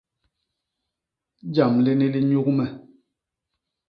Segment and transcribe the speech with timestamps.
[1.53, 2.65] Jam lini li nyuk me.